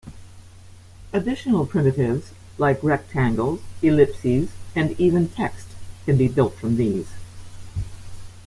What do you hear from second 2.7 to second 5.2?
rectangles, ellipses, and